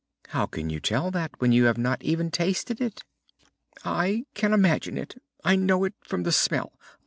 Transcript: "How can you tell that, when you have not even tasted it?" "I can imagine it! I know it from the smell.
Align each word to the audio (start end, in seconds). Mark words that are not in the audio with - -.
"How 0.29 0.47
can 0.47 0.71
you 0.71 0.79
tell 0.79 1.11
that, 1.11 1.29
when 1.39 1.51
you 1.51 1.65
have 1.65 1.77
not 1.77 2.01
even 2.01 2.31
tasted 2.31 2.81
it?" 2.81 3.03
"I 3.85 4.25
can 4.33 4.51
imagine 4.51 4.97
it! 4.97 5.21
I 5.43 5.55
know 5.55 5.83
it 5.83 5.93
from 6.03 6.23
the 6.23 6.31
smell. 6.31 6.73